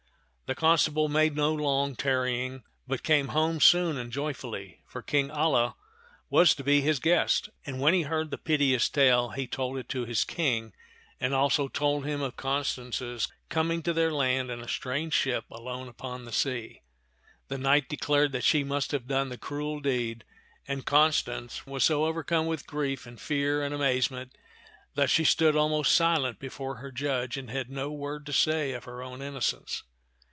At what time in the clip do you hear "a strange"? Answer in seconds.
14.59-15.13